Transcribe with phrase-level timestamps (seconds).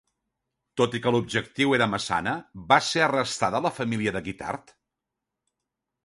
[0.79, 2.33] Tot i que l'objectiu era Massana,
[2.73, 4.73] va ser arrestada la família de Guitart?